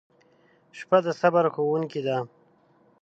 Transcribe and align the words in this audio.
•شپه 0.77 0.97
د 1.05 1.07
صبر 1.21 1.45
ښوونکې 1.53 2.01
ده. 2.07 2.17